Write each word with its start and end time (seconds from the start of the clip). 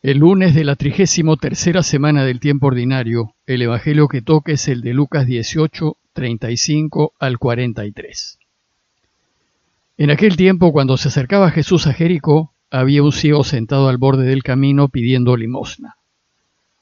El 0.00 0.18
lunes 0.18 0.54
de 0.54 0.62
la 0.62 0.76
trigésimo 0.76 1.36
tercera 1.38 1.82
semana 1.82 2.24
del 2.24 2.38
tiempo 2.38 2.68
ordinario, 2.68 3.34
el 3.46 3.62
Evangelio 3.62 4.06
que 4.06 4.22
toca 4.22 4.52
es 4.52 4.68
el 4.68 4.80
de 4.80 4.94
Lucas 4.94 5.26
18, 5.26 5.96
35 6.12 7.14
al 7.18 7.38
43. 7.40 8.38
En 9.96 10.10
aquel 10.12 10.36
tiempo, 10.36 10.70
cuando 10.70 10.96
se 10.96 11.08
acercaba 11.08 11.50
Jesús 11.50 11.88
a 11.88 11.94
Jericó, 11.94 12.52
había 12.70 13.02
un 13.02 13.10
ciego 13.10 13.42
sentado 13.42 13.88
al 13.88 13.96
borde 13.98 14.24
del 14.24 14.44
camino 14.44 14.86
pidiendo 14.86 15.36
limosna. 15.36 15.96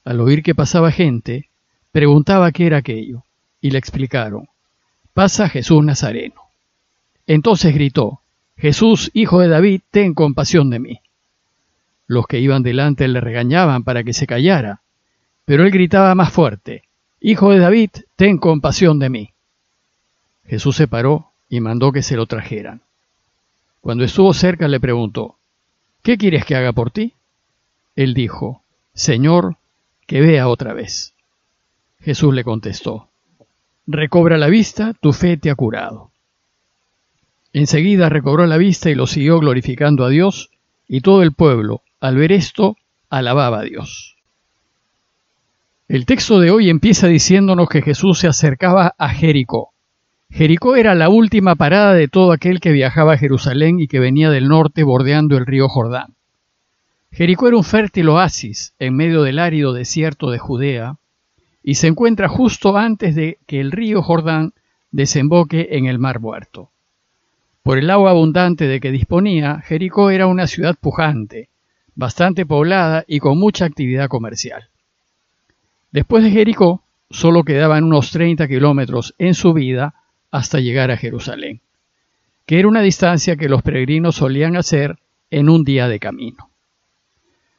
Al 0.04 0.20
oír 0.20 0.42
que 0.42 0.54
pasaba 0.54 0.92
gente, 0.92 1.48
preguntaba 1.92 2.52
qué 2.52 2.66
era 2.66 2.76
aquello, 2.76 3.24
y 3.62 3.70
le 3.70 3.78
explicaron, 3.78 4.46
pasa 5.14 5.48
Jesús 5.48 5.82
Nazareno. 5.82 6.42
Entonces 7.26 7.72
gritó, 7.72 8.20
Jesús, 8.58 9.10
hijo 9.14 9.40
de 9.40 9.48
David, 9.48 9.80
ten 9.90 10.12
compasión 10.12 10.68
de 10.68 10.80
mí. 10.80 11.00
Los 12.06 12.26
que 12.26 12.40
iban 12.40 12.62
delante 12.62 13.08
le 13.08 13.20
regañaban 13.20 13.84
para 13.84 14.04
que 14.04 14.12
se 14.12 14.26
callara, 14.26 14.82
pero 15.44 15.64
él 15.64 15.70
gritaba 15.70 16.14
más 16.14 16.32
fuerte, 16.32 16.82
Hijo 17.20 17.50
de 17.50 17.58
David, 17.58 17.90
ten 18.14 18.38
compasión 18.38 18.98
de 18.98 19.10
mí. 19.10 19.30
Jesús 20.44 20.76
se 20.76 20.86
paró 20.86 21.32
y 21.48 21.60
mandó 21.60 21.90
que 21.90 22.02
se 22.02 22.16
lo 22.16 22.26
trajeran. 22.26 22.82
Cuando 23.80 24.04
estuvo 24.04 24.32
cerca 24.34 24.68
le 24.68 24.80
preguntó, 24.80 25.36
¿Qué 26.02 26.18
quieres 26.18 26.44
que 26.44 26.54
haga 26.54 26.72
por 26.72 26.90
ti? 26.90 27.14
Él 27.96 28.14
dijo, 28.14 28.62
Señor, 28.94 29.56
que 30.06 30.20
vea 30.20 30.48
otra 30.48 30.72
vez. 30.72 31.14
Jesús 32.00 32.32
le 32.34 32.44
contestó, 32.44 33.08
Recobra 33.86 34.36
la 34.36 34.48
vista, 34.48 34.94
tu 35.00 35.12
fe 35.12 35.36
te 35.36 35.50
ha 35.50 35.54
curado. 35.54 36.10
Enseguida 37.52 38.08
recobró 38.08 38.46
la 38.46 38.56
vista 38.56 38.90
y 38.90 38.94
lo 38.94 39.06
siguió 39.06 39.38
glorificando 39.38 40.04
a 40.04 40.10
Dios, 40.10 40.50
y 40.86 41.00
todo 41.00 41.22
el 41.22 41.32
pueblo, 41.32 41.82
al 42.00 42.16
ver 42.16 42.32
esto, 42.32 42.76
alababa 43.08 43.60
a 43.60 43.62
Dios. 43.62 44.16
El 45.88 46.04
texto 46.04 46.40
de 46.40 46.50
hoy 46.50 46.68
empieza 46.68 47.06
diciéndonos 47.06 47.68
que 47.68 47.82
Jesús 47.82 48.18
se 48.18 48.26
acercaba 48.26 48.94
a 48.98 49.08
Jericó. 49.10 49.70
Jericó 50.30 50.74
era 50.74 50.96
la 50.96 51.08
última 51.08 51.54
parada 51.54 51.94
de 51.94 52.08
todo 52.08 52.32
aquel 52.32 52.58
que 52.60 52.72
viajaba 52.72 53.12
a 53.12 53.18
Jerusalén 53.18 53.78
y 53.78 53.86
que 53.86 54.00
venía 54.00 54.28
del 54.30 54.48
norte 54.48 54.82
bordeando 54.82 55.36
el 55.36 55.46
río 55.46 55.68
Jordán. 55.68 56.16
Jericó 57.12 57.46
era 57.46 57.56
un 57.56 57.64
fértil 57.64 58.08
oasis 58.08 58.74
en 58.80 58.96
medio 58.96 59.22
del 59.22 59.38
árido 59.38 59.72
desierto 59.72 60.30
de 60.30 60.38
Judea 60.38 60.96
y 61.62 61.76
se 61.76 61.86
encuentra 61.86 62.28
justo 62.28 62.76
antes 62.76 63.14
de 63.14 63.38
que 63.46 63.60
el 63.60 63.70
río 63.70 64.02
Jordán 64.02 64.52
desemboque 64.90 65.68
en 65.70 65.86
el 65.86 65.98
mar 65.98 66.20
muerto. 66.20 66.70
Por 67.62 67.78
el 67.78 67.90
agua 67.90 68.10
abundante 68.10 68.66
de 68.66 68.80
que 68.80 68.90
disponía, 68.90 69.60
Jericó 69.60 70.10
era 70.10 70.26
una 70.26 70.46
ciudad 70.46 70.76
pujante, 70.80 71.48
bastante 71.96 72.46
poblada 72.46 73.04
y 73.08 73.18
con 73.18 73.38
mucha 73.38 73.64
actividad 73.64 74.08
comercial. 74.08 74.68
Después 75.90 76.22
de 76.22 76.30
Jericó, 76.30 76.82
solo 77.10 77.42
quedaban 77.42 77.84
unos 77.84 78.10
30 78.10 78.46
kilómetros 78.46 79.14
en 79.18 79.34
subida 79.34 79.94
hasta 80.30 80.60
llegar 80.60 80.90
a 80.90 80.96
Jerusalén, 80.96 81.62
que 82.44 82.58
era 82.58 82.68
una 82.68 82.82
distancia 82.82 83.36
que 83.36 83.48
los 83.48 83.62
peregrinos 83.62 84.16
solían 84.16 84.56
hacer 84.56 84.98
en 85.30 85.48
un 85.48 85.64
día 85.64 85.88
de 85.88 85.98
camino. 85.98 86.50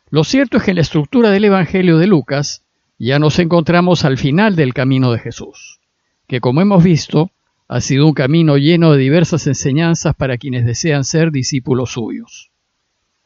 Lo 0.10 0.24
cierto 0.24 0.58
es 0.58 0.64
que 0.64 0.72
en 0.72 0.76
la 0.76 0.82
estructura 0.82 1.32
del 1.32 1.46
Evangelio 1.46 1.98
de 1.98 2.08
Lucas 2.08 2.64
ya 2.98 3.20
nos 3.20 3.40
encontramos 3.40 4.06
al 4.06 4.18
final 4.18 4.56
del 4.56 4.74
camino 4.74 5.12
de 5.12 5.20
Jesús, 5.20 5.80
que 6.28 6.40
como 6.40 6.62
hemos 6.62 6.84
visto, 6.84 7.32
ha 7.68 7.82
sido 7.82 8.06
un 8.06 8.14
camino 8.14 8.58
lleno 8.58 8.94
de 8.94 9.00
diversas 9.00 9.48
enseñanzas 9.48 10.16
para 10.16 10.38
quienes 10.38 10.66
desean 10.66 11.04
ser 11.04 11.32
discípulos 11.32 11.92
suyos. 11.92 12.52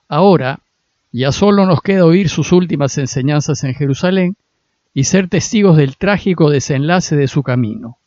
Ahora, 0.07 0.61
ya 1.11 1.31
solo 1.31 1.65
nos 1.65 1.81
queda 1.81 2.05
oír 2.05 2.29
sus 2.29 2.51
últimas 2.51 2.97
enseñanzas 2.97 3.63
en 3.63 3.73
Jerusalén 3.73 4.35
y 4.93 5.05
ser 5.05 5.27
testigos 5.27 5.77
del 5.77 5.97
trágico 5.97 6.49
desenlace 6.49 7.15
de 7.15 7.27
su 7.27 7.43
camino, 7.43 7.97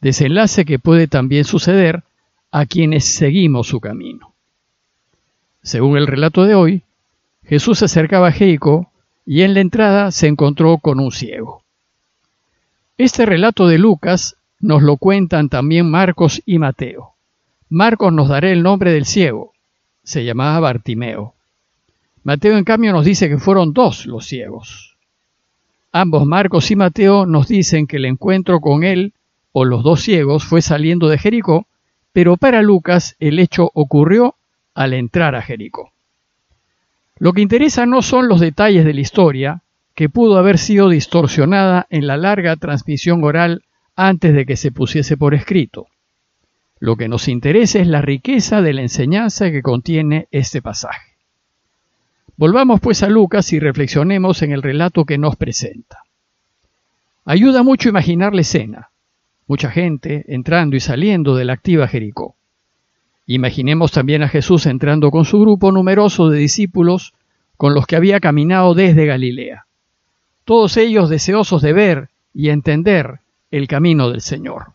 desenlace 0.00 0.64
que 0.64 0.78
puede 0.78 1.08
también 1.08 1.44
suceder 1.44 2.02
a 2.50 2.66
quienes 2.66 3.04
seguimos 3.04 3.68
su 3.68 3.80
camino. 3.80 4.32
Según 5.62 5.96
el 5.96 6.06
relato 6.06 6.44
de 6.44 6.54
hoy, 6.54 6.82
Jesús 7.44 7.80
se 7.80 7.84
acercaba 7.86 8.28
a 8.28 8.32
Jericó 8.32 8.90
y 9.26 9.42
en 9.42 9.54
la 9.54 9.60
entrada 9.60 10.10
se 10.10 10.26
encontró 10.26 10.78
con 10.78 11.00
un 11.00 11.12
ciego. 11.12 11.62
Este 12.96 13.26
relato 13.26 13.66
de 13.66 13.78
Lucas 13.78 14.36
nos 14.60 14.82
lo 14.82 14.96
cuentan 14.96 15.48
también 15.48 15.90
Marcos 15.90 16.42
y 16.44 16.58
Mateo. 16.58 17.14
Marcos 17.68 18.12
nos 18.12 18.28
dará 18.28 18.50
el 18.50 18.62
nombre 18.62 18.92
del 18.92 19.04
ciego, 19.04 19.52
se 20.02 20.24
llamaba 20.24 20.60
Bartimeo. 20.60 21.34
Mateo 22.22 22.58
en 22.58 22.64
cambio 22.64 22.92
nos 22.92 23.04
dice 23.04 23.28
que 23.28 23.38
fueron 23.38 23.72
dos 23.72 24.06
los 24.06 24.26
ciegos. 24.26 24.96
Ambos 25.92 26.26
Marcos 26.26 26.70
y 26.70 26.76
Mateo 26.76 27.26
nos 27.26 27.48
dicen 27.48 27.86
que 27.86 27.96
el 27.96 28.04
encuentro 28.04 28.60
con 28.60 28.84
él 28.84 29.14
o 29.52 29.64
los 29.64 29.82
dos 29.82 30.02
ciegos 30.02 30.44
fue 30.44 30.62
saliendo 30.62 31.08
de 31.08 31.18
Jericó, 31.18 31.66
pero 32.12 32.36
para 32.36 32.62
Lucas 32.62 33.16
el 33.18 33.38
hecho 33.38 33.70
ocurrió 33.74 34.34
al 34.74 34.94
entrar 34.94 35.34
a 35.34 35.42
Jericó. 35.42 35.92
Lo 37.18 37.32
que 37.32 37.40
interesa 37.40 37.86
no 37.86 38.02
son 38.02 38.28
los 38.28 38.40
detalles 38.40 38.84
de 38.84 38.94
la 38.94 39.00
historia, 39.00 39.62
que 39.94 40.08
pudo 40.08 40.38
haber 40.38 40.58
sido 40.58 40.88
distorsionada 40.88 41.86
en 41.90 42.06
la 42.06 42.16
larga 42.16 42.56
transmisión 42.56 43.24
oral 43.24 43.64
antes 43.96 44.32
de 44.34 44.46
que 44.46 44.56
se 44.56 44.72
pusiese 44.72 45.16
por 45.16 45.34
escrito. 45.34 45.88
Lo 46.78 46.96
que 46.96 47.08
nos 47.08 47.28
interesa 47.28 47.78
es 47.78 47.86
la 47.86 48.00
riqueza 48.00 48.62
de 48.62 48.72
la 48.72 48.82
enseñanza 48.82 49.50
que 49.50 49.62
contiene 49.62 50.28
este 50.30 50.62
pasaje. 50.62 51.09
Volvamos 52.40 52.80
pues 52.80 53.04
a 53.04 53.08
Lucas 53.08 53.52
y 53.52 53.60
reflexionemos 53.60 54.42
en 54.42 54.50
el 54.50 54.62
relato 54.62 55.04
que 55.04 55.18
nos 55.18 55.36
presenta. 55.36 55.98
Ayuda 57.24 57.62
mucho 57.62 57.88
imaginar 57.88 58.34
la 58.34 58.40
escena 58.40 58.90
mucha 59.50 59.68
gente 59.68 60.24
entrando 60.28 60.76
y 60.76 60.80
saliendo 60.80 61.34
de 61.34 61.44
la 61.44 61.54
activa 61.54 61.88
Jericó. 61.88 62.36
Imaginemos 63.26 63.90
también 63.90 64.22
a 64.22 64.28
Jesús 64.28 64.64
entrando 64.66 65.10
con 65.10 65.24
su 65.24 65.40
grupo 65.40 65.72
numeroso 65.72 66.30
de 66.30 66.38
discípulos 66.38 67.14
con 67.56 67.74
los 67.74 67.84
que 67.88 67.96
había 67.96 68.20
caminado 68.20 68.74
desde 68.74 69.06
Galilea, 69.06 69.66
todos 70.44 70.76
ellos 70.76 71.10
deseosos 71.10 71.62
de 71.62 71.72
ver 71.72 72.08
y 72.32 72.50
entender 72.50 73.18
el 73.50 73.66
camino 73.66 74.08
del 74.08 74.20
Señor. 74.20 74.74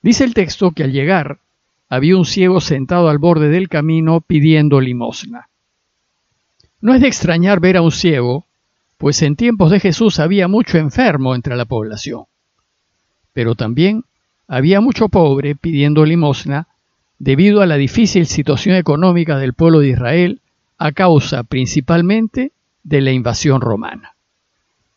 Dice 0.00 0.22
el 0.22 0.32
texto 0.32 0.70
que 0.70 0.84
al 0.84 0.92
llegar 0.92 1.40
había 1.88 2.16
un 2.16 2.24
ciego 2.24 2.60
sentado 2.60 3.08
al 3.08 3.18
borde 3.18 3.48
del 3.48 3.68
camino 3.68 4.20
pidiendo 4.20 4.80
limosna. 4.80 5.48
No 6.86 6.94
es 6.94 7.00
de 7.00 7.08
extrañar 7.08 7.58
ver 7.58 7.76
a 7.76 7.82
un 7.82 7.90
ciego, 7.90 8.46
pues 8.96 9.20
en 9.22 9.34
tiempos 9.34 9.72
de 9.72 9.80
Jesús 9.80 10.20
había 10.20 10.46
mucho 10.46 10.78
enfermo 10.78 11.34
entre 11.34 11.56
la 11.56 11.64
población 11.64 12.26
pero 13.36 13.54
también 13.54 14.04
había 14.48 14.80
mucho 14.80 15.10
pobre 15.10 15.56
pidiendo 15.56 16.06
limosna 16.06 16.68
debido 17.18 17.60
a 17.60 17.66
la 17.66 17.76
difícil 17.76 18.26
situación 18.26 18.76
económica 18.76 19.36
del 19.36 19.52
pueblo 19.52 19.80
de 19.80 19.90
Israel 19.90 20.40
a 20.78 20.92
causa 20.92 21.42
principalmente 21.42 22.52
de 22.82 23.02
la 23.02 23.12
invasión 23.12 23.60
romana. 23.60 24.14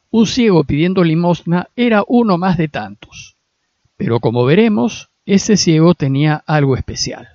Un 0.09 0.25
ciego 0.25 0.63
pidiendo 0.63 1.03
limosna 1.03 1.67
era 1.75 2.05
uno 2.07 2.37
más 2.37 2.57
de 2.57 2.69
tantos, 2.69 3.35
pero 3.97 4.21
como 4.21 4.45
veremos, 4.45 5.09
ese 5.25 5.57
ciego 5.57 5.93
tenía 5.93 6.41
algo 6.47 6.77
especial. 6.77 7.27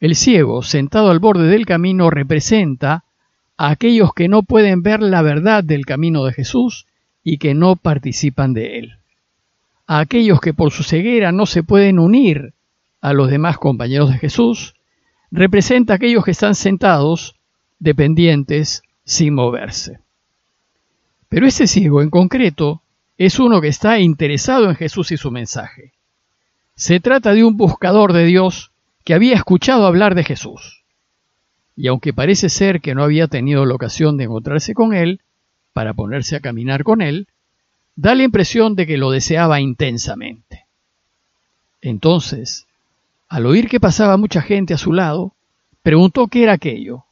El 0.00 0.16
ciego, 0.16 0.64
sentado 0.64 1.12
al 1.12 1.20
borde 1.20 1.46
del 1.46 1.64
camino, 1.64 2.10
representa 2.10 3.04
a 3.60 3.70
aquellos 3.70 4.14
que 4.14 4.28
no 4.28 4.42
pueden 4.42 4.82
ver 4.82 5.02
la 5.02 5.22
verdad 5.22 5.62
del 5.62 5.84
camino 5.84 6.24
de 6.24 6.32
Jesús 6.32 6.86
y 7.22 7.38
que 7.38 7.54
no 7.54 7.76
participan 7.76 8.54
de 8.54 8.78
él 8.78 9.00
a 9.90 9.98
aquellos 9.98 10.40
que 10.40 10.54
por 10.54 10.70
su 10.70 10.84
ceguera 10.84 11.32
no 11.32 11.46
se 11.46 11.64
pueden 11.64 11.98
unir 11.98 12.54
a 13.00 13.12
los 13.12 13.28
demás 13.28 13.58
compañeros 13.58 14.08
de 14.10 14.18
Jesús, 14.18 14.76
representa 15.32 15.94
a 15.94 15.96
aquellos 15.96 16.24
que 16.24 16.30
están 16.30 16.54
sentados, 16.54 17.34
dependientes, 17.80 18.84
sin 19.04 19.34
moverse. 19.34 19.98
Pero 21.28 21.44
ese 21.44 21.66
ciego 21.66 22.02
en 22.02 22.10
concreto 22.10 22.82
es 23.18 23.40
uno 23.40 23.60
que 23.60 23.66
está 23.66 23.98
interesado 23.98 24.70
en 24.70 24.76
Jesús 24.76 25.10
y 25.10 25.16
su 25.16 25.32
mensaje. 25.32 25.92
Se 26.76 27.00
trata 27.00 27.34
de 27.34 27.42
un 27.42 27.56
buscador 27.56 28.12
de 28.12 28.26
Dios 28.26 28.70
que 29.02 29.14
había 29.14 29.34
escuchado 29.34 29.88
hablar 29.88 30.14
de 30.14 30.22
Jesús. 30.22 30.79
Y 31.76 31.86
aunque 31.86 32.12
parece 32.12 32.48
ser 32.48 32.80
que 32.80 32.94
no 32.94 33.02
había 33.02 33.28
tenido 33.28 33.64
la 33.64 33.74
ocasión 33.74 34.16
de 34.16 34.24
encontrarse 34.24 34.74
con 34.74 34.94
él, 34.94 35.20
para 35.72 35.94
ponerse 35.94 36.36
a 36.36 36.40
caminar 36.40 36.84
con 36.84 37.00
él, 37.00 37.28
da 37.96 38.14
la 38.14 38.24
impresión 38.24 38.74
de 38.74 38.86
que 38.86 38.98
lo 38.98 39.10
deseaba 39.10 39.60
intensamente. 39.60 40.66
Entonces, 41.80 42.66
al 43.28 43.46
oír 43.46 43.68
que 43.68 43.80
pasaba 43.80 44.16
mucha 44.16 44.42
gente 44.42 44.74
a 44.74 44.78
su 44.78 44.92
lado, 44.92 45.34
preguntó 45.82 46.26
qué 46.26 46.42
era 46.42 46.54
aquello, 46.54 47.04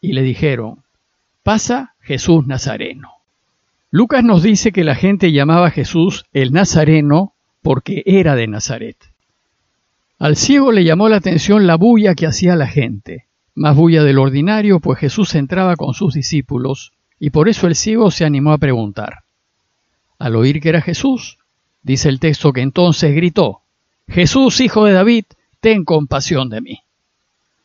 y 0.00 0.12
le 0.12 0.22
dijeron, 0.22 0.82
pasa 1.42 1.94
Jesús 2.00 2.46
Nazareno. 2.46 3.12
Lucas 3.90 4.24
nos 4.24 4.42
dice 4.42 4.72
que 4.72 4.84
la 4.84 4.94
gente 4.94 5.32
llamaba 5.32 5.68
a 5.68 5.70
Jesús 5.70 6.24
el 6.32 6.52
Nazareno 6.52 7.34
porque 7.62 8.02
era 8.06 8.34
de 8.34 8.46
Nazaret. 8.46 8.96
Al 10.18 10.36
ciego 10.36 10.72
le 10.72 10.84
llamó 10.84 11.08
la 11.08 11.16
atención 11.16 11.66
la 11.66 11.76
bulla 11.76 12.14
que 12.14 12.26
hacía 12.26 12.56
la 12.56 12.66
gente, 12.66 13.25
más 13.56 13.74
bulla 13.74 14.04
del 14.04 14.18
ordinario, 14.18 14.80
pues 14.80 14.98
Jesús 14.98 15.34
entraba 15.34 15.76
con 15.76 15.94
sus 15.94 16.14
discípulos, 16.14 16.92
y 17.18 17.30
por 17.30 17.48
eso 17.48 17.66
el 17.66 17.74
ciego 17.74 18.10
se 18.10 18.24
animó 18.24 18.52
a 18.52 18.58
preguntar. 18.58 19.24
Al 20.18 20.36
oír 20.36 20.60
que 20.60 20.68
era 20.68 20.82
Jesús, 20.82 21.38
dice 21.82 22.10
el 22.10 22.20
texto 22.20 22.52
que 22.52 22.60
entonces 22.60 23.14
gritó, 23.14 23.62
Jesús, 24.08 24.60
hijo 24.60 24.84
de 24.84 24.92
David, 24.92 25.24
ten 25.60 25.84
compasión 25.84 26.50
de 26.50 26.60
mí. 26.60 26.80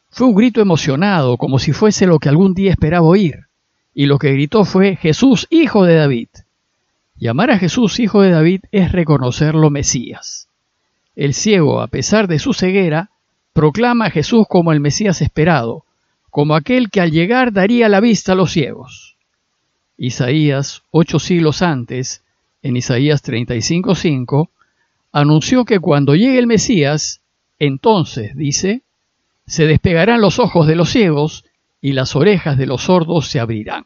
Fue 0.09 0.27
un 0.27 0.35
grito 0.35 0.61
emocionado, 0.61 1.37
como 1.37 1.59
si 1.59 1.73
fuese 1.73 2.07
lo 2.07 2.19
que 2.19 2.29
algún 2.29 2.53
día 2.53 2.71
esperaba 2.71 3.05
oír, 3.05 3.47
y 3.93 4.05
lo 4.05 4.17
que 4.17 4.31
gritó 4.31 4.63
fue 4.63 4.95
Jesús, 4.95 5.45
hijo 5.49 5.83
de 5.83 5.95
David. 5.95 6.29
Llamar 7.17 7.51
a 7.51 7.59
Jesús 7.59 7.99
hijo 7.99 8.21
de 8.21 8.31
David 8.31 8.61
es 8.71 8.93
reconocerlo 8.93 9.69
Mesías. 9.69 10.47
El 11.15 11.33
ciego, 11.33 11.81
a 11.81 11.87
pesar 11.87 12.27
de 12.27 12.39
su 12.39 12.53
ceguera, 12.53 13.11
proclama 13.53 14.05
a 14.05 14.09
Jesús 14.09 14.45
como 14.47 14.71
el 14.71 14.79
Mesías 14.79 15.21
esperado, 15.21 15.85
como 16.29 16.55
aquel 16.55 16.89
que 16.89 17.01
al 17.01 17.11
llegar 17.11 17.51
daría 17.51 17.89
la 17.89 17.99
vista 17.99 18.31
a 18.31 18.35
los 18.35 18.51
ciegos. 18.51 19.17
Isaías, 19.97 20.83
ocho 20.91 21.19
siglos 21.19 21.61
antes, 21.61 22.23
en 22.63 22.77
Isaías 22.77 23.23
35.5, 23.23 24.49
anunció 25.11 25.65
que 25.65 25.79
cuando 25.79 26.15
llegue 26.15 26.39
el 26.39 26.47
Mesías, 26.47 27.21
entonces, 27.59 28.35
dice, 28.35 28.81
se 29.45 29.67
despegarán 29.67 30.21
los 30.21 30.39
ojos 30.39 30.67
de 30.67 30.75
los 30.75 30.89
ciegos 30.89 31.45
y 31.81 31.93
las 31.93 32.15
orejas 32.15 32.57
de 32.57 32.65
los 32.65 32.83
sordos 32.83 33.27
se 33.27 33.39
abrirán. 33.39 33.85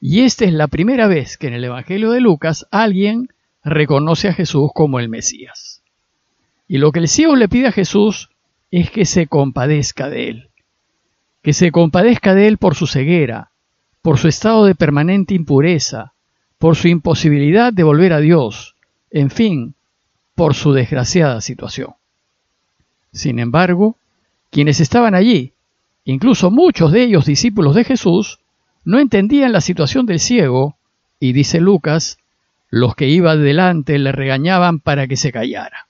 Y 0.00 0.22
esta 0.22 0.44
es 0.44 0.52
la 0.52 0.66
primera 0.66 1.06
vez 1.06 1.38
que 1.38 1.46
en 1.46 1.54
el 1.54 1.64
Evangelio 1.64 2.10
de 2.10 2.20
Lucas 2.20 2.66
alguien 2.70 3.28
reconoce 3.64 4.28
a 4.28 4.34
Jesús 4.34 4.70
como 4.74 4.98
el 4.98 5.08
Mesías. 5.08 5.82
Y 6.66 6.78
lo 6.78 6.90
que 6.90 6.98
el 6.98 7.08
ciego 7.08 7.36
le 7.36 7.48
pide 7.48 7.68
a 7.68 7.72
Jesús 7.72 8.30
es 8.72 8.90
que 8.90 9.04
se 9.04 9.26
compadezca 9.26 10.08
de 10.08 10.30
él, 10.30 10.48
que 11.42 11.52
se 11.52 11.70
compadezca 11.70 12.34
de 12.34 12.48
él 12.48 12.56
por 12.56 12.74
su 12.74 12.86
ceguera, 12.86 13.50
por 14.00 14.18
su 14.18 14.28
estado 14.28 14.64
de 14.64 14.74
permanente 14.74 15.34
impureza, 15.34 16.14
por 16.56 16.74
su 16.74 16.88
imposibilidad 16.88 17.72
de 17.72 17.82
volver 17.82 18.14
a 18.14 18.20
Dios, 18.20 18.74
en 19.10 19.30
fin, 19.30 19.74
por 20.34 20.54
su 20.54 20.72
desgraciada 20.72 21.42
situación. 21.42 21.94
Sin 23.12 23.38
embargo, 23.38 23.98
quienes 24.50 24.80
estaban 24.80 25.14
allí, 25.14 25.52
incluso 26.04 26.50
muchos 26.50 26.92
de 26.92 27.02
ellos 27.02 27.26
discípulos 27.26 27.74
de 27.74 27.84
Jesús, 27.84 28.40
no 28.84 28.98
entendían 28.98 29.52
la 29.52 29.60
situación 29.60 30.06
del 30.06 30.18
ciego, 30.18 30.78
y 31.20 31.34
dice 31.34 31.60
Lucas, 31.60 32.16
los 32.70 32.96
que 32.96 33.08
iban 33.08 33.44
delante 33.44 33.98
le 33.98 34.12
regañaban 34.12 34.80
para 34.80 35.06
que 35.06 35.18
se 35.18 35.30
callara. 35.30 35.88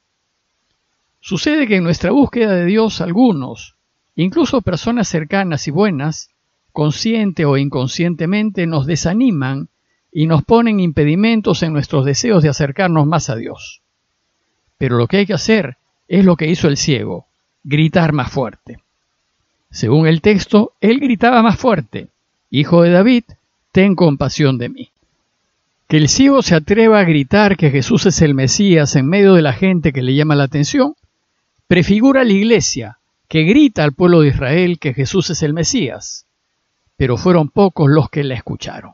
Sucede 1.24 1.68
que 1.68 1.76
en 1.76 1.84
nuestra 1.84 2.10
búsqueda 2.10 2.50
de 2.50 2.66
Dios 2.66 3.00
algunos, 3.00 3.76
incluso 4.16 4.60
personas 4.60 5.06
cercanas 5.06 5.68
y 5.68 5.70
buenas, 5.70 6.30
consciente 6.72 7.44
o 7.44 7.56
inconscientemente 7.56 8.66
nos 8.66 8.86
desaniman 8.86 9.68
y 10.10 10.26
nos 10.26 10.42
ponen 10.42 10.80
impedimentos 10.80 11.62
en 11.62 11.72
nuestros 11.72 12.04
deseos 12.04 12.42
de 12.42 12.48
acercarnos 12.48 13.06
más 13.06 13.30
a 13.30 13.36
Dios. 13.36 13.82
Pero 14.78 14.96
lo 14.96 15.06
que 15.06 15.18
hay 15.18 15.26
que 15.26 15.34
hacer 15.34 15.76
es 16.08 16.24
lo 16.24 16.34
que 16.34 16.48
hizo 16.48 16.66
el 16.66 16.76
ciego, 16.76 17.26
gritar 17.62 18.12
más 18.12 18.32
fuerte. 18.32 18.80
Según 19.70 20.08
el 20.08 20.22
texto, 20.22 20.72
él 20.80 20.98
gritaba 20.98 21.40
más 21.40 21.56
fuerte, 21.56 22.08
Hijo 22.50 22.82
de 22.82 22.90
David, 22.90 23.24
ten 23.70 23.94
compasión 23.94 24.58
de 24.58 24.68
mí. 24.68 24.90
Que 25.86 25.98
el 25.98 26.08
ciego 26.08 26.42
se 26.42 26.56
atreva 26.56 26.98
a 26.98 27.04
gritar 27.04 27.56
que 27.56 27.70
Jesús 27.70 28.06
es 28.06 28.20
el 28.22 28.34
Mesías 28.34 28.96
en 28.96 29.06
medio 29.06 29.34
de 29.34 29.42
la 29.42 29.52
gente 29.52 29.92
que 29.92 30.02
le 30.02 30.16
llama 30.16 30.34
la 30.34 30.44
atención, 30.44 30.96
prefigura 31.72 32.22
la 32.22 32.34
iglesia 32.34 32.98
que 33.28 33.44
grita 33.44 33.82
al 33.82 33.94
pueblo 33.94 34.20
de 34.20 34.28
Israel 34.28 34.78
que 34.78 34.92
Jesús 34.92 35.30
es 35.30 35.42
el 35.42 35.54
Mesías, 35.54 36.26
pero 36.98 37.16
fueron 37.16 37.48
pocos 37.48 37.88
los 37.90 38.10
que 38.10 38.24
la 38.24 38.34
escucharon. 38.34 38.92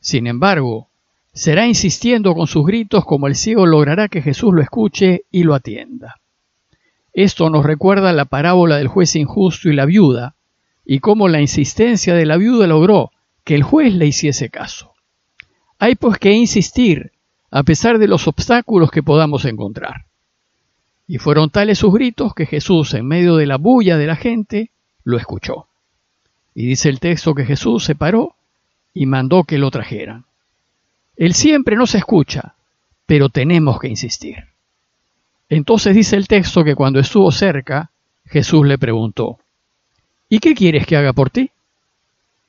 Sin 0.00 0.26
embargo, 0.26 0.88
será 1.32 1.64
insistiendo 1.64 2.34
con 2.34 2.48
sus 2.48 2.66
gritos 2.66 3.04
como 3.04 3.28
el 3.28 3.36
ciego 3.36 3.66
logrará 3.66 4.08
que 4.08 4.20
Jesús 4.20 4.52
lo 4.52 4.62
escuche 4.62 5.26
y 5.30 5.44
lo 5.44 5.54
atienda. 5.54 6.16
Esto 7.12 7.50
nos 7.50 7.64
recuerda 7.64 8.12
la 8.12 8.24
parábola 8.24 8.78
del 8.78 8.88
juez 8.88 9.14
injusto 9.14 9.68
y 9.68 9.72
la 9.72 9.84
viuda, 9.84 10.34
y 10.84 10.98
cómo 10.98 11.28
la 11.28 11.40
insistencia 11.40 12.14
de 12.14 12.26
la 12.26 12.36
viuda 12.36 12.66
logró 12.66 13.12
que 13.44 13.54
el 13.54 13.62
juez 13.62 13.94
le 13.94 14.08
hiciese 14.08 14.50
caso. 14.50 14.94
Hay 15.78 15.94
pues 15.94 16.18
que 16.18 16.32
insistir 16.32 17.12
a 17.52 17.62
pesar 17.62 17.98
de 18.00 18.08
los 18.08 18.26
obstáculos 18.26 18.90
que 18.90 19.04
podamos 19.04 19.44
encontrar. 19.44 20.05
Y 21.06 21.18
fueron 21.18 21.50
tales 21.50 21.78
sus 21.78 21.92
gritos 21.92 22.34
que 22.34 22.46
Jesús, 22.46 22.94
en 22.94 23.06
medio 23.06 23.36
de 23.36 23.46
la 23.46 23.56
bulla 23.56 23.96
de 23.96 24.06
la 24.06 24.16
gente, 24.16 24.70
lo 25.04 25.16
escuchó. 25.16 25.68
Y 26.54 26.66
dice 26.66 26.88
el 26.88 27.00
texto 27.00 27.34
que 27.34 27.44
Jesús 27.44 27.84
se 27.84 27.94
paró 27.94 28.34
y 28.92 29.06
mandó 29.06 29.44
que 29.44 29.58
lo 29.58 29.70
trajeran. 29.70 30.24
Él 31.16 31.34
siempre 31.34 31.76
nos 31.76 31.94
escucha, 31.94 32.54
pero 33.06 33.28
tenemos 33.28 33.78
que 33.78 33.88
insistir. 33.88 34.44
Entonces 35.48 35.94
dice 35.94 36.16
el 36.16 36.26
texto 36.26 36.64
que 36.64 36.74
cuando 36.74 36.98
estuvo 36.98 37.30
cerca, 37.30 37.90
Jesús 38.24 38.66
le 38.66 38.78
preguntó, 38.78 39.38
¿Y 40.28 40.40
qué 40.40 40.54
quieres 40.54 40.86
que 40.86 40.96
haga 40.96 41.12
por 41.12 41.30
ti? 41.30 41.50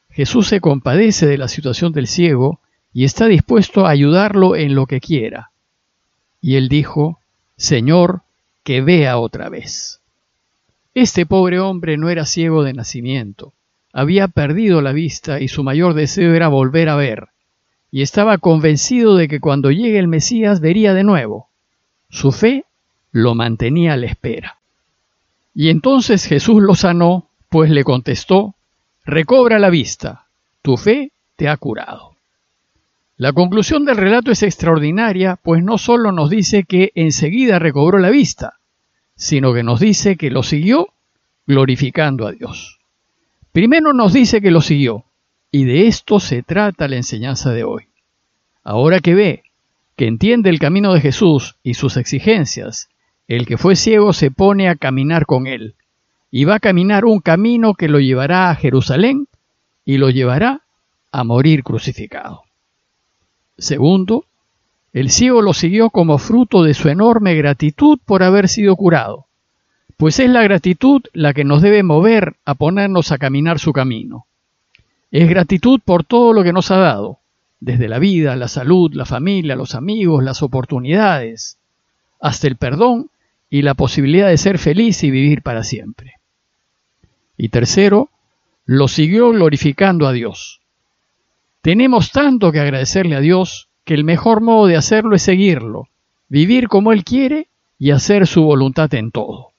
Jesús 0.09 0.48
se 0.48 0.62
compadece 0.62 1.27
de 1.27 1.38
la 1.38 1.48
situación 1.48 1.92
del 1.92 2.07
ciego 2.07 2.59
y 2.92 3.04
está 3.04 3.27
dispuesto 3.27 3.86
a 3.86 3.92
ayudarlo 3.92 4.56
en 4.56 4.74
lo 4.74 4.88
que 4.88 5.00
quiera. 5.00 5.51
Y 6.42 6.56
él 6.56 6.69
dijo, 6.69 7.19
Señor, 7.56 8.21
que 8.68 8.81
vea 8.81 9.18
otra 9.18 9.48
vez. 9.48 10.02
Este 10.94 11.25
pobre 11.25 11.58
hombre 11.58 11.96
no 11.96 12.10
era 12.10 12.25
ciego 12.25 12.66
de 12.66 12.74
nacimiento, 12.74 13.54
había 13.94 14.28
perdido 14.28 14.81
la 14.81 14.92
vista 14.92 15.40
y 15.40 15.48
su 15.48 15.64
mayor 15.64 15.94
deseo 15.94 16.34
era 16.34 16.50
volver 16.50 16.90
a 16.90 16.98
ver, 16.98 17.30
y 17.92 18.02
estaba 18.02 18.40
convencido 18.40 19.16
de 19.16 19.30
que 19.30 19.40
cuando 19.40 19.72
llegue 19.72 20.00
el 20.00 20.10
Mesías 20.10 20.60
vería 20.60 20.94
de 20.94 21.06
nuevo. 21.06 21.48
Su 22.10 22.34
fe 22.34 22.66
lo 23.14 23.36
mantenía 23.36 23.94
a 23.94 23.96
la 23.96 24.08
espera. 24.08 24.58
Y 25.56 25.69
entonces 25.69 26.25
Jesús 26.25 26.62
lo 26.62 26.75
sanó, 26.75 27.30
pues 27.48 27.69
le 27.69 27.86
contestó, 27.86 28.56
recobra 29.06 29.60
la 29.60 29.69
vista, 29.69 30.25
tu 30.62 30.75
fe 30.75 31.14
te 31.38 31.48
ha 31.48 31.56
curado. 31.56 32.18
La 33.16 33.31
conclusión 33.31 33.86
del 33.86 33.96
relato 33.96 34.30
es 34.30 34.44
extraordinaria, 34.44 35.38
pues 35.42 35.64
no 35.64 35.78
solo 35.78 36.12
nos 36.12 36.30
dice 36.30 36.66
que 36.66 36.92
enseguida 36.96 37.60
recobró 37.60 37.98
la 37.98 38.10
vista, 38.10 38.56
sino 39.18 39.54
que 39.54 39.64
nos 39.64 39.81
dice 39.81 40.16
que 40.16 40.30
lo 40.31 40.44
siguió 40.44 40.94
glorificando 41.46 42.28
a 42.28 42.31
Dios. 42.31 42.80
Primero 43.52 43.92
nos 43.92 44.14
dice 44.14 44.42
que 44.42 44.52
lo 44.52 44.62
siguió, 44.62 45.06
y 45.52 45.66
de 45.66 45.88
esto 45.88 46.19
se 46.19 46.44
trata 46.44 46.88
la 46.88 46.97
enseñanza 46.97 47.52
de 47.52 47.64
hoy. 47.64 47.88
Ahora 48.64 49.00
que 49.00 49.16
ve, 49.16 49.44
que 49.95 50.06
entiende 50.06 50.50
el 50.50 50.59
camino 50.59 50.94
de 50.94 51.02
Jesús 51.02 51.56
y 51.64 51.74
sus 51.74 51.97
exigencias, 51.97 52.90
el 53.28 53.45
que 53.45 53.57
fue 53.57 53.76
ciego 53.76 54.14
se 54.14 54.30
pone 54.30 54.69
a 54.69 54.76
caminar 54.76 55.26
con 55.26 55.47
él, 55.47 55.76
y 56.30 56.45
va 56.45 56.56
a 56.56 56.59
caminar 56.59 57.06
un 57.06 57.19
camino 57.19 57.74
que 57.74 57.88
lo 57.88 58.00
llevará 58.00 58.52
a 58.52 58.56
Jerusalén 58.56 59.28
y 59.83 59.97
lo 59.97 60.09
llevará 60.09 60.62
a 61.12 61.24
morir 61.24 61.64
crucificado. 61.64 62.44
Segundo, 63.57 64.26
el 64.94 65.10
ciego 65.10 65.42
lo 65.42 65.54
siguió 65.54 65.90
como 65.90 66.18
fruto 66.18 66.64
de 66.64 66.74
su 66.74 66.90
enorme 66.90 67.36
gratitud 67.36 68.00
por 68.06 68.24
haber 68.24 68.48
sido 68.48 68.76
curado, 68.76 69.26
pues 69.98 70.20
es 70.20 70.30
la 70.30 70.44
gratitud 70.44 71.02
la 71.14 71.34
que 71.34 71.44
nos 71.44 71.62
debe 71.62 71.84
mover 71.84 72.36
a 72.46 72.56
ponernos 72.56 73.12
a 73.12 73.18
caminar 73.18 73.60
su 73.60 73.74
camino. 73.74 74.26
Es 75.12 75.30
gratitud 75.30 75.80
por 75.84 76.04
todo 76.04 76.34
lo 76.34 76.44
que 76.44 76.54
nos 76.54 76.72
ha 76.72 76.78
dado, 76.78 77.20
desde 77.60 77.88
la 77.88 78.00
vida, 78.00 78.36
la 78.36 78.48
salud, 78.48 78.94
la 78.94 79.06
familia, 79.06 79.56
los 79.56 79.76
amigos, 79.76 80.24
las 80.24 80.44
oportunidades, 80.44 81.58
hasta 82.20 82.48
el 82.48 82.56
perdón 82.58 83.10
y 83.50 83.62
la 83.62 83.74
posibilidad 83.74 84.28
de 84.28 84.38
ser 84.38 84.60
feliz 84.60 85.04
y 85.04 85.12
vivir 85.12 85.42
para 85.42 85.64
siempre. 85.64 86.14
Y 87.38 87.50
tercero, 87.50 88.10
lo 88.66 88.88
siguió 88.88 89.30
glorificando 89.32 90.08
a 90.08 90.12
Dios. 90.12 90.60
Tenemos 91.62 92.12
tanto 92.12 92.52
que 92.52 92.60
agradecerle 92.60 93.16
a 93.16 93.22
Dios 93.22 93.67
que 93.88 93.94
el 93.94 94.04
mejor 94.04 94.42
modo 94.42 94.68
de 94.68 94.76
hacerlo 94.76 95.16
es 95.16 95.22
seguirlo, 95.22 95.88
vivir 96.28 96.68
como 96.68 96.92
Él 96.92 97.06
quiere 97.06 97.48
y 97.80 97.92
hacer 97.92 98.28
su 98.28 98.44
voluntad 98.44 98.94
en 98.94 99.12
todo. 99.12 99.54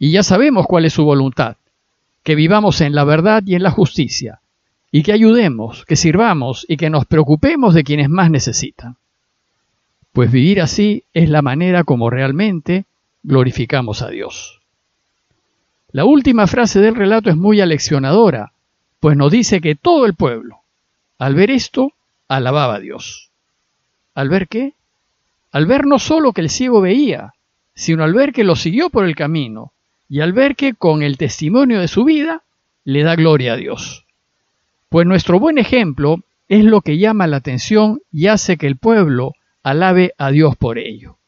Y 0.00 0.10
ya 0.10 0.24
sabemos 0.24 0.66
cuál 0.66 0.84
es 0.84 0.94
su 0.94 1.04
voluntad, 1.04 1.56
que 2.24 2.34
vivamos 2.34 2.80
en 2.80 2.92
la 2.96 3.04
verdad 3.04 3.44
y 3.46 3.54
en 3.54 3.62
la 3.62 3.70
justicia, 3.70 4.40
y 4.90 5.04
que 5.04 5.12
ayudemos, 5.12 5.84
que 5.84 5.94
sirvamos 5.94 6.66
y 6.68 6.76
que 6.76 6.90
nos 6.90 7.06
preocupemos 7.06 7.72
de 7.72 7.84
quienes 7.84 8.08
más 8.08 8.32
necesitan. 8.32 8.96
Pues 10.10 10.32
vivir 10.32 10.60
así 10.60 11.04
es 11.14 11.28
la 11.28 11.40
manera 11.40 11.84
como 11.84 12.10
realmente 12.10 12.84
glorificamos 13.22 14.02
a 14.02 14.08
Dios. 14.08 14.60
La 15.92 16.04
última 16.04 16.48
frase 16.48 16.80
del 16.80 16.96
relato 16.96 17.30
es 17.30 17.36
muy 17.36 17.60
aleccionadora, 17.60 18.50
pues 18.98 19.16
nos 19.16 19.30
dice 19.30 19.60
que 19.60 19.76
todo 19.76 20.04
el 20.04 20.14
pueblo, 20.14 20.62
al 21.16 21.36
ver 21.36 21.52
esto, 21.52 21.92
alababa 22.26 22.74
a 22.74 22.80
Dios. 22.80 23.26
¿Al 24.16 24.30
ver 24.30 24.48
qué? 24.48 24.72
Al 25.52 25.66
ver 25.66 25.84
no 25.84 25.98
solo 25.98 26.32
que 26.32 26.40
el 26.40 26.48
ciego 26.48 26.80
veía, 26.80 27.34
sino 27.74 28.02
al 28.02 28.14
ver 28.14 28.32
que 28.32 28.44
lo 28.44 28.56
siguió 28.56 28.88
por 28.88 29.04
el 29.04 29.14
camino, 29.14 29.72
y 30.08 30.20
al 30.20 30.32
ver 30.32 30.56
que 30.56 30.72
con 30.72 31.02
el 31.02 31.18
testimonio 31.18 31.82
de 31.82 31.86
su 31.86 32.04
vida 32.04 32.42
le 32.82 33.02
da 33.02 33.14
gloria 33.14 33.52
a 33.52 33.56
Dios. 33.56 34.06
Pues 34.88 35.06
nuestro 35.06 35.38
buen 35.38 35.58
ejemplo 35.58 36.20
es 36.48 36.64
lo 36.64 36.80
que 36.80 36.96
llama 36.96 37.26
la 37.26 37.36
atención 37.36 38.00
y 38.10 38.28
hace 38.28 38.56
que 38.56 38.66
el 38.66 38.78
pueblo 38.78 39.34
alabe 39.62 40.14
a 40.16 40.30
Dios 40.30 40.56
por 40.56 40.78
ello. 40.78 41.18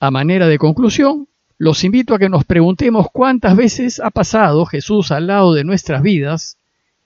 A 0.00 0.10
manera 0.10 0.48
de 0.48 0.56
conclusión, 0.56 1.28
los 1.58 1.84
invito 1.84 2.14
a 2.14 2.18
que 2.18 2.30
nos 2.30 2.44
preguntemos 2.46 3.08
cuántas 3.12 3.54
veces 3.54 4.00
ha 4.00 4.08
pasado 4.08 4.64
Jesús 4.64 5.12
al 5.12 5.26
lado 5.26 5.52
de 5.52 5.64
nuestras 5.64 6.02
vidas 6.02 6.56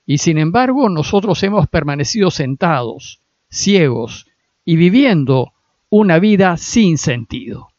y 0.05 0.19
sin 0.19 0.37
embargo 0.37 0.87
nosotros 0.87 1.43
hemos 1.43 1.67
permanecido 1.67 2.31
sentados, 2.31 3.19
ciegos 3.49 4.27
y 4.69 4.75
viviendo 4.75 5.53
una 5.89 6.19
vida 6.19 6.55
sin 6.57 6.99
sentido. 6.99 7.69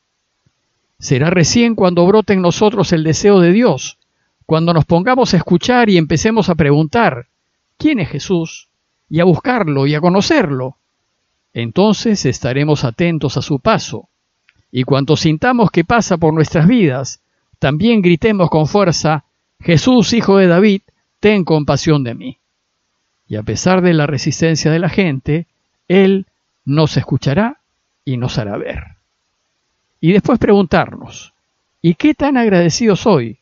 Será 0.98 1.30
recién 1.30 1.76
cuando 1.76 2.04
brote 2.04 2.32
en 2.32 2.42
nosotros 2.42 2.92
el 2.92 3.04
deseo 3.04 3.38
de 3.38 3.52
Dios, 3.52 3.98
cuando 4.44 4.74
nos 4.74 4.86
pongamos 4.86 5.32
a 5.32 5.36
escuchar 5.36 5.88
y 5.88 5.98
empecemos 5.98 6.48
a 6.48 6.56
preguntar, 6.56 7.28
¿quién 7.76 8.00
es 8.00 8.08
Jesús? 8.08 8.70
y 9.08 9.20
a 9.20 9.24
buscarlo 9.24 9.86
y 9.86 9.94
a 9.94 10.00
conocerlo. 10.00 10.78
Entonces 11.52 12.26
estaremos 12.26 12.82
atentos 12.82 13.36
a 13.36 13.42
su 13.42 13.60
paso, 13.60 14.08
y 14.72 14.82
cuanto 14.82 15.16
sintamos 15.16 15.70
que 15.70 15.84
pasa 15.84 16.18
por 16.18 16.34
nuestras 16.34 16.66
vidas, 16.66 17.22
también 17.60 18.02
gritemos 18.02 18.50
con 18.50 18.66
fuerza, 18.66 19.26
Jesús, 19.60 20.12
hijo 20.12 20.38
de 20.38 20.48
David, 20.48 20.82
ten 21.20 21.44
compasión 21.44 22.02
de 22.02 22.16
mí. 22.16 22.38
Y 23.28 23.36
a 23.36 23.44
pesar 23.44 23.80
de 23.80 23.94
la 23.94 24.08
resistencia 24.08 24.72
de 24.72 24.80
la 24.80 24.88
gente, 24.88 25.46
Él 25.86 26.26
nos 26.70 26.96
escuchará 26.96 27.58
y 28.04 28.16
nos 28.16 28.38
hará 28.38 28.56
ver. 28.56 28.96
Y 30.00 30.12
después 30.12 30.38
preguntarnos, 30.38 31.34
¿y 31.82 31.94
qué 31.94 32.14
tan 32.14 32.36
agradecido 32.36 32.94
soy? 32.94 33.38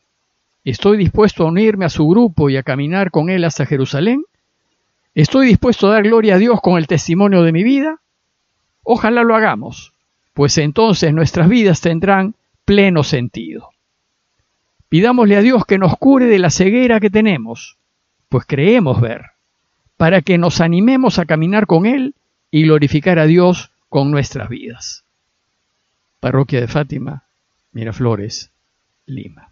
¿Estoy 0.65 0.97
dispuesto 0.97 1.43
a 1.43 1.47
unirme 1.47 1.85
a 1.85 1.89
su 1.89 2.07
grupo 2.07 2.49
y 2.49 2.57
a 2.57 2.63
caminar 2.63 3.11
con 3.11 3.29
Él 3.29 3.43
hasta 3.45 3.67
Jerusalén? 3.67 4.23
¿Estoy 5.13 5.47
dispuesto 5.47 5.87
a 5.87 5.93
dar 5.93 6.03
gloria 6.03 6.35
a 6.35 6.37
Dios 6.39 6.59
con 6.61 6.77
el 6.77 6.87
testimonio 6.87 7.43
de 7.43 7.51
mi 7.51 7.63
vida? 7.63 7.99
Ojalá 8.83 9.23
lo 9.23 9.35
hagamos, 9.35 9.93
pues 10.33 10.57
entonces 10.57 11.13
nuestras 11.13 11.49
vidas 11.49 11.81
tendrán 11.81 12.33
pleno 12.65 13.03
sentido. 13.03 13.69
Pidámosle 14.89 15.35
a 15.35 15.41
Dios 15.41 15.65
que 15.65 15.77
nos 15.77 15.95
cure 15.97 16.25
de 16.25 16.39
la 16.39 16.49
ceguera 16.49 16.99
que 16.99 17.11
tenemos, 17.11 17.77
pues 18.27 18.45
creemos 18.47 18.99
ver, 18.99 19.27
para 19.97 20.21
que 20.23 20.39
nos 20.39 20.61
animemos 20.61 21.19
a 21.19 21.25
caminar 21.25 21.67
con 21.67 21.85
Él 21.85 22.15
y 22.51 22.63
glorificar 22.63 23.19
a 23.19 23.25
Dios 23.25 23.71
con 23.89 24.11
nuestras 24.11 24.49
vidas. 24.49 25.03
Parroquia 26.19 26.59
de 26.59 26.67
Fátima, 26.67 27.23
Miraflores, 27.71 28.51
Lima. 29.05 29.48